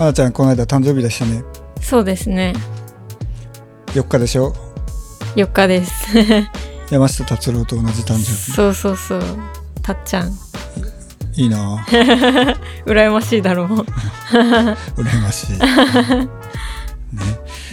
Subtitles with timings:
[0.00, 1.44] まなちゃんこの間誕生日でしたね。
[1.82, 2.54] そうですね。
[3.88, 4.54] 4日でしょ
[5.36, 6.16] ？4日です。
[6.90, 8.24] 山下達郎と同じ誕生日。
[8.24, 9.22] そうそうそう。
[9.82, 10.32] たっちゃん。
[11.36, 11.84] いいな。
[12.86, 13.66] 羨ましいだろう。
[14.96, 15.58] 羨ましい。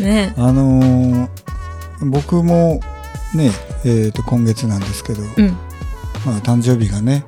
[0.02, 0.28] ね。
[0.28, 0.34] ね。
[0.36, 1.30] あのー
[2.02, 2.81] 僕も
[3.34, 3.52] ね
[3.86, 5.48] えー、と今月なんですけど、うん。
[6.25, 7.23] まあ、誕生日がね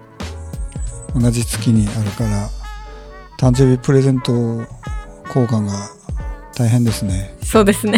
[1.15, 2.49] 同じ月にあるから
[3.39, 4.31] 誕生日プレゼント
[5.27, 5.89] 交換が
[6.55, 7.33] 大変ですね。
[7.41, 7.97] そうですね。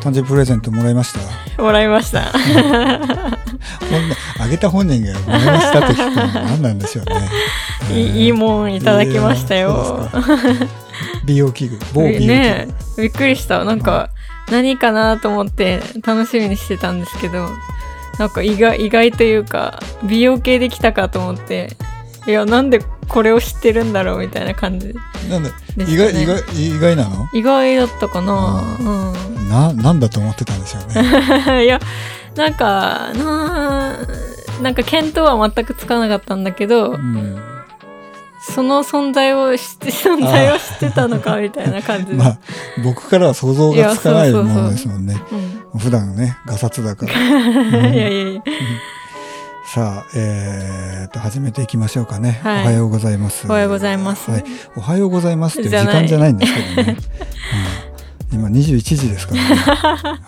[0.00, 1.12] 誕生日プレゼントもらいまし
[1.56, 1.62] た？
[1.62, 2.30] もらいました。
[4.38, 7.28] あげた本人がもらいましたって聞くのは何なんでしょうね。
[8.00, 8.24] いい。
[8.26, 10.08] いいもんいただきましたよ、
[11.24, 11.78] 美容器具。
[11.92, 13.64] 某美容器具、ねびっくりした。
[13.64, 14.10] なんか
[14.52, 17.48] 何かなと思って楽しみにしてたんですけど
[18.20, 21.76] なんか意外意外というか美容系できたかと思って
[22.28, 24.94] いやなんでこれを知ってるんだろうみたいな感じ。
[25.30, 25.50] なんで？
[25.78, 27.28] 意外意外意外なの？
[27.32, 28.62] 意外だったかな。
[29.48, 31.08] ななんだと思ってたんでしょうね。
[31.48, 31.80] う んいや
[32.34, 33.96] なんかな
[34.62, 37.40] なんか見当は全くつかなかったんだけど、うん。
[38.48, 42.38] その存在を知って存在を知ってたのかみたいな感じで、 まあ
[42.84, 45.20] 僕からは想像がつかないものですもんね。
[45.32, 47.12] うん普段ねガサツだから。
[47.92, 48.42] いやいやいや
[49.66, 52.62] さあえー、と始めていきましょうかね、はい。
[52.62, 53.48] おはようございます。
[53.48, 54.30] おはようございます。
[54.30, 54.44] はい、
[54.76, 56.96] おはようございますっていう時間じゃないんですけどね、はい
[58.32, 60.20] 今21時ですからね、 は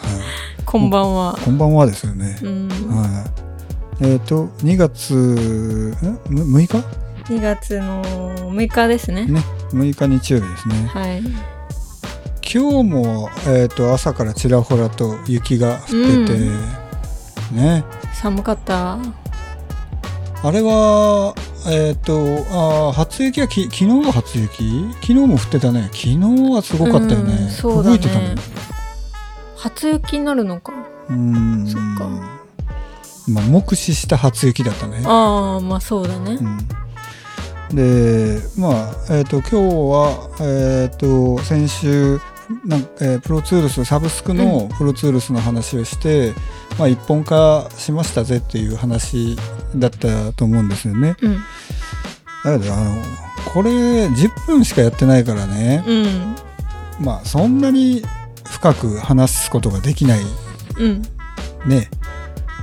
[0.59, 1.39] い、こんばんは。
[1.45, 2.69] こんばんはですよね、うん。
[2.89, 3.25] は
[4.01, 4.05] い。
[4.05, 6.85] えっ、と2月んむ6日
[7.33, 8.03] 2月の
[8.53, 9.27] 6日ですね。
[9.27, 9.45] ね。
[9.73, 10.91] 6日日曜日ですね。
[10.93, 11.23] はい。
[12.51, 17.57] 今日も、えー、と朝からちらほらと雪が降ってて、うん。
[17.57, 17.85] ね。
[18.15, 18.99] 寒かった
[20.41, 21.35] あれは
[21.67, 22.13] えっ、と
[22.51, 24.89] あー初雪はき昨日が初雪？
[24.95, 25.91] 昨日も降ってたね。
[25.93, 26.19] 昨日
[26.53, 27.99] はすごかったよね、うんそうだね。
[27.99, 28.37] 吹雪いてたもん。
[29.57, 30.73] 初雪になるのか。
[31.11, 31.67] うん。
[31.67, 32.09] そっか。
[33.29, 35.03] まあ目視した初雪だったね。
[35.05, 36.39] ああまあそうだね。
[37.71, 42.21] うん、でまあえっ、と今日はえっ、と先週
[42.65, 46.33] なんえープロツールスサブスクのプロツールスの話をして、
[46.79, 49.37] まあ一本化しましたぜっていう話
[49.77, 51.17] だったと思うんですよね。
[51.21, 51.39] うん
[52.45, 53.03] だけどあの
[53.53, 53.71] これ
[54.07, 56.37] 10分しかやってないからね、うん
[57.01, 58.03] まあそんなに
[58.47, 60.21] 深く話すことができない
[60.79, 61.03] うん
[61.67, 61.91] ね。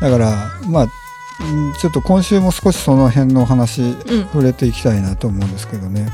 [0.02, 6.08] だからまあうんちょっと今週も少しその辺のお話うん触れていきたいなと思うんですけどね。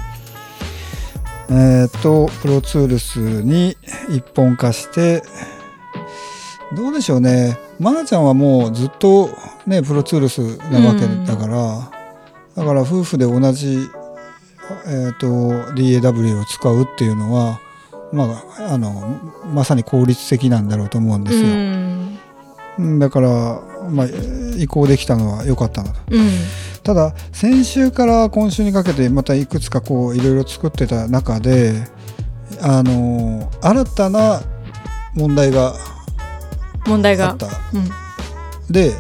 [1.52, 3.76] えっ、とプロツールスに
[4.10, 5.22] 一本化して
[6.74, 9.30] どうでしょうねマナちゃんはもうずっと
[9.68, 11.92] ねプロツールスなわけだから、
[12.56, 13.90] だから夫婦で同じ、
[14.88, 15.28] えー、と
[15.74, 17.60] DAW を使うっていうのは
[18.14, 19.20] まああの
[19.54, 23.00] まさに効率的なんだろうと思うんですよ。
[23.00, 24.08] だから、まあ、
[24.58, 26.00] 移行できたのは良かったなと。
[26.09, 26.30] うん。
[26.84, 31.74] ただ先週から今週にかけてまたいくつかこういろいろ作ってた中で
[32.59, 34.41] あの新たな
[35.14, 35.75] 問題が
[36.86, 37.31] 問題が。
[37.31, 38.74] あったうん。
[38.74, 38.94] で、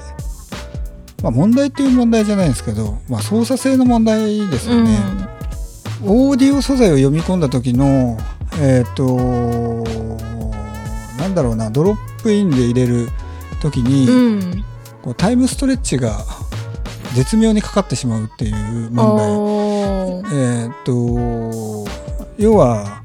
[1.23, 4.97] まあ、問題っていう問題じゃないんですけど、まあ、操作性の問題ですよね、
[6.03, 8.17] オーディオ素材を読み込んだ時の
[8.59, 9.17] えっ、と
[11.17, 13.07] なんだろうなドロップインで入れる
[13.61, 14.65] 時に、うん
[15.01, 16.25] こうタイムストレッチが
[17.15, 19.27] 絶妙にかかってしまうっていう問題。
[20.33, 21.91] えーっと
[22.37, 23.01] 要は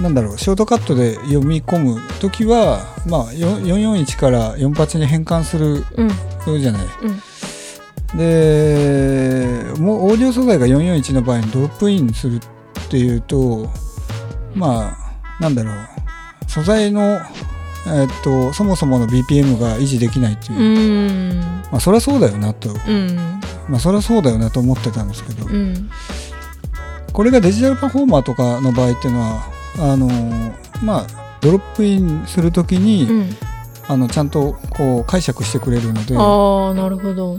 [0.00, 6.60] なんだろうショートカットで読み込む時は、まあ、よ441から48に変換するうん。
[6.60, 6.86] じゃない。
[7.02, 8.18] うん。
[8.18, 12.40] でもうオーディオ素材が441の場合にドロップインするっ
[12.88, 13.68] ていうと
[14.54, 15.74] まあなんだろう
[16.48, 17.18] 素材の、
[17.86, 21.40] えーっとそもそもの BPM が維持できないっていう、うん。
[21.70, 22.70] まあそりゃそうだよなと。
[22.70, 23.16] うん。
[23.68, 25.90] まあそりゃそうだよなと思ってたんですけど、うん。
[27.12, 29.42] これがデジタルパフォーマーとかの場合っていうのは
[29.78, 30.08] あの
[30.82, 31.06] まあ
[31.40, 33.30] ドロップインするときに、うん。
[33.86, 36.14] あのちゃんとこう解釈してくれるので。
[36.14, 37.38] こああなるほど。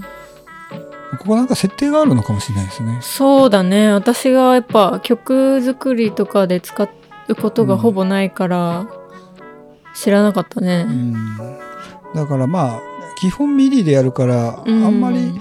[1.18, 3.00] こなんか設定があるのかもしれないですね。
[3.02, 3.92] そうだね。
[3.92, 6.88] 私がやっぱ曲作りとかで使
[7.28, 8.88] うことがほぼないから
[9.96, 10.86] 知らなかったね。
[10.88, 11.38] うん、
[12.14, 12.82] だからまあ
[13.18, 14.86] 基本 MIDI でやるから、うん。
[14.86, 15.40] あんまり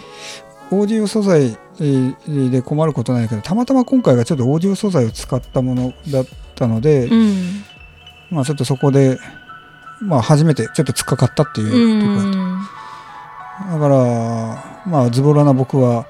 [0.71, 7.65] オーディオ素材えーで困ることないけどたまたま今回がちょっとオーディオ素材を使ったものだったので、うん。
[8.31, 9.19] まあちょっとそこで、
[10.01, 12.55] まあ、初めてちょっと突っかかったっていううところだとん
[13.73, 16.07] だからまあズボラな僕は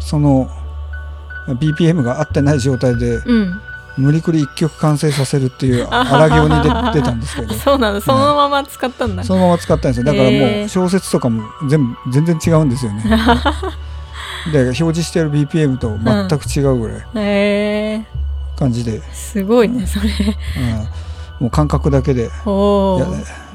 [0.00, 0.48] その
[1.46, 3.60] BPM が合ってない状態でうん
[3.96, 7.54] 無理くり一曲完成させるっていう荒行に出出たんですけど。
[7.54, 10.04] そうなんだそのまま使ったんだ、そのまま使ったんですよ。
[10.04, 13.04] だからもう小説とかも全部全然違うんですよね。
[14.52, 17.02] で表示してる BPM と全く違うぐらいへ
[18.00, 18.04] え
[18.58, 20.08] 感じで、すごいねそれ。
[20.08, 20.88] うん。
[21.40, 22.30] もう感覚だけで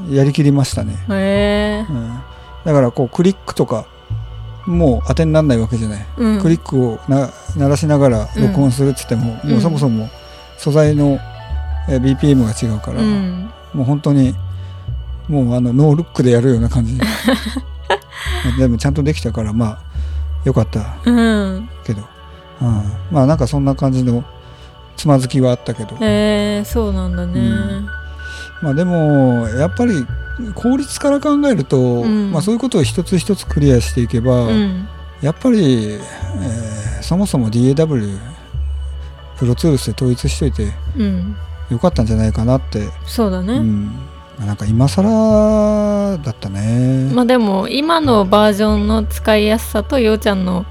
[0.09, 2.19] ややりきりましたね、へえうん、
[2.65, 3.85] だからこうクリックとか
[4.65, 6.41] もう当てにならないわけじゃない、うん。
[6.41, 9.51] クリックをな鳴らしながら録音するって言っても、うん。
[9.51, 10.09] もうそもそも
[10.59, 11.19] 素材の
[11.89, 13.49] えー BPM が違うから、うん。
[13.73, 14.35] もう本当に
[15.27, 16.99] もうあのノールックでやるような感じ。
[18.59, 19.79] でもちゃんとできたからまあ
[20.43, 21.69] よかったうん。
[21.83, 22.01] けど、
[22.61, 24.23] うん、まあなんかそんな感じの
[24.95, 27.87] つまずきはあったけど、へえそうなんだね、うん。
[28.61, 30.05] まあでもやっぱり
[30.55, 32.31] 効率から考えると、ん。
[32.31, 34.87] まあ、そういうことを一つ一つクリアしていけば、うん。
[35.21, 38.19] やっぱり、えーそもそも DAW
[39.39, 41.35] プロツールスで統一しといてうん。
[41.71, 43.91] よかったんじゃないかなって、そうだね、うん、
[44.39, 47.11] なんか今更だったね。
[47.13, 50.65] まあでも今のバージョンの使いやすさとようちゃんの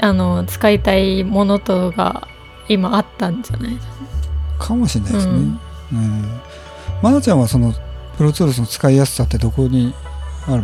[0.00, 2.28] あの使いたいものとが
[2.68, 3.76] 今あったんじゃない？
[4.60, 5.32] かもしれないですね。
[5.32, 5.38] うん。
[5.38, 6.40] うん。
[7.02, 7.74] まなちゃんはその
[8.16, 9.92] プロツールスの使いやすさってどこに
[10.46, 10.62] ある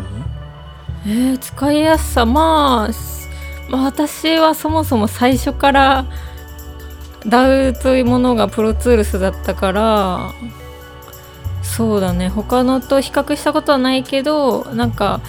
[1.04, 2.24] えー使いやすさ。
[2.24, 3.28] まあす
[3.68, 6.06] まあ私はそもそも最初から
[7.26, 10.32] DAW というものがプロツールスだったから
[11.62, 12.28] そうだね。
[12.28, 15.20] 他のと比較したことはないけどなんか、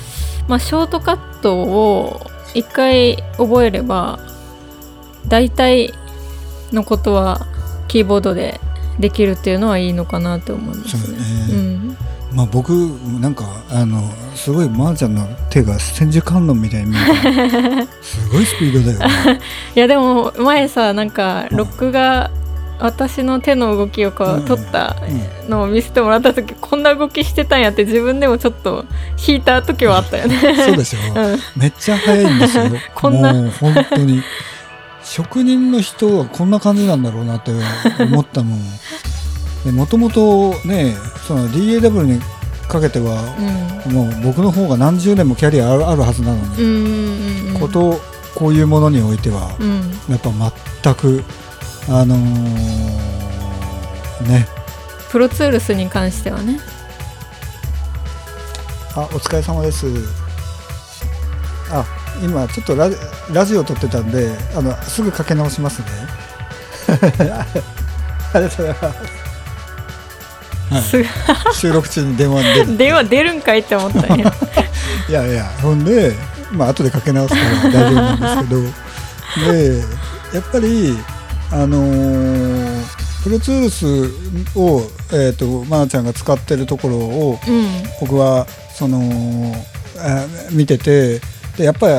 [0.48, 2.22] まあ、ショートカットを
[2.54, 4.20] 一回覚えれば
[5.28, 5.94] 大体
[6.72, 7.48] のことは
[7.88, 8.60] キーボードで
[9.00, 11.18] できるっていうのはいいのかなって思いますね。
[11.18, 11.24] ね。
[11.54, 11.98] うん
[12.36, 12.70] まあ僕
[13.22, 14.02] なんかあの
[14.36, 17.94] すごいまなちゃんの手が千手観音みたいに見えた。
[18.04, 19.00] すごいスピードだよ
[19.34, 19.40] ね。
[19.76, 22.30] いやでも前さなんかロックが
[22.78, 24.98] 私の手の動きをこうんう撮った
[25.46, 28.86] うんのを見せてもらった時こんな動きしてたんやって自分でもちょっと
[29.26, 30.38] 引いた時はあったよね。
[30.66, 31.40] そうでしょ、 うん。
[31.56, 32.64] めっちゃ速いんですよ。
[32.94, 33.32] こんな。
[33.32, 34.22] もう本当に。
[35.06, 37.52] 職人の人はこんな感じなんだろうなって
[38.00, 38.60] 思ったもん
[39.72, 40.96] もともとね
[41.28, 42.22] その DAW に
[42.68, 43.22] かけては、
[43.92, 47.56] もう僕の方が何十年もキャリアあるあるはずなのに、うんうんうん。
[47.56, 48.00] うんこと
[48.36, 49.92] こういうものにおいては、うん。
[50.10, 50.30] やっぱ
[50.84, 51.24] 全く
[51.88, 52.20] あのー
[54.28, 54.48] ね。
[55.10, 56.60] プロツールスに関してはね。
[58.96, 59.88] あお疲れ様です。
[61.72, 61.86] あ
[62.24, 62.98] 今ちょっとラジ
[63.32, 65.88] ラジオ撮ってたんであのすぐかけ直しますね。
[68.34, 69.25] ありがとうございますす
[71.54, 72.78] 収録中に電話に出る。
[72.78, 74.34] 電話出るんかいって思ったんや。
[75.10, 76.14] いやいやほんで
[76.52, 78.86] まあ後でかけ直すから大丈夫なんですけど。
[79.52, 79.84] で
[80.34, 80.98] やっぱり
[81.52, 83.86] あのープロツールス
[84.56, 87.68] を、えー、とまなちゃんが使ってるところをうん。
[88.00, 88.46] 僕は
[88.76, 89.56] その
[89.98, 91.20] あ見てて
[91.58, 91.94] でやっぱり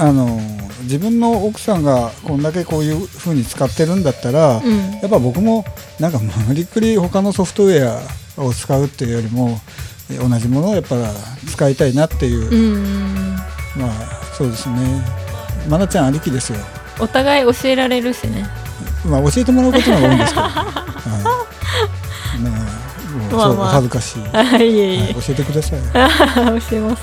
[0.00, 0.40] あの
[0.84, 4.92] 自分の奥さんがこんだけこういう風に使ってるんだったら、うん。
[4.92, 5.64] やっぱ僕も
[5.98, 8.02] なんか無理くり他のソフトウェ
[8.38, 9.60] アを使うっていうよりも
[10.10, 10.96] え同じものをやっぱ
[11.46, 13.36] 使いたいなっていう、うん。
[13.76, 15.04] まあそうですね。
[15.68, 16.58] まなちゃんありきですよ、
[16.98, 18.48] お互い教えられるしね。
[19.04, 21.36] まあ、教えてもらうことが多いんですけど、 は
[22.38, 22.42] い。
[22.42, 22.80] ねえ
[23.12, 23.68] もうまあまあ。
[23.68, 25.80] お恥ずかしい、 はい教えてください。
[25.92, 27.02] 教えます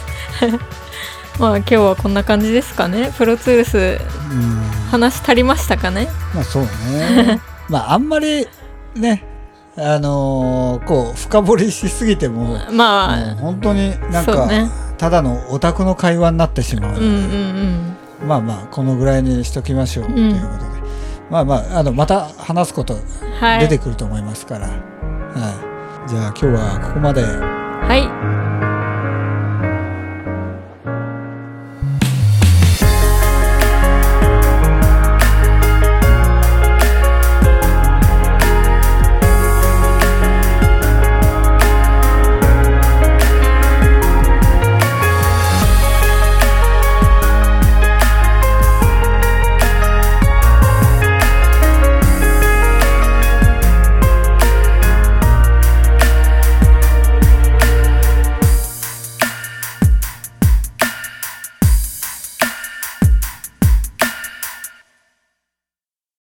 [1.39, 3.11] まあ今日はこんな感じですかね。
[3.15, 4.57] プロツールスうん。
[4.89, 6.07] 話足りましたかね。
[6.33, 7.39] まあそうね。
[7.69, 8.47] まああんまり
[8.95, 9.23] ね
[9.77, 14.69] あのーこう深掘りしすぎてもまあ本当になんか、ね。
[14.97, 20.77] ただのオタクの会話になってしまうので、うんうんまあまあこのぐらいにしときましょう、んということで。
[21.29, 23.01] まあまああのまた話すことうん
[23.39, 23.59] はい。
[23.59, 24.73] 出てくると思いますから、は
[26.07, 27.21] い、じゃあ今日はここまで。
[27.21, 27.95] は
[28.33, 28.36] い